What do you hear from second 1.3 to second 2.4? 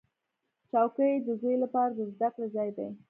زوی لپاره د زده